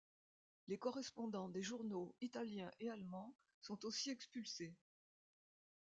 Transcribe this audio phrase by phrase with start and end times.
[0.67, 4.73] Les correspondants des journaux italiens et allemand sont aussi expulsés.